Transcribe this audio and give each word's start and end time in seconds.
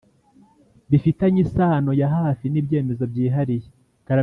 bifitanye 0.89 1.39
isano 1.45 1.91
ya 2.01 2.07
hafi 2.15 2.45
n 2.49 2.55
ibyemezo 2.61 3.03
byihariye 3.11 3.67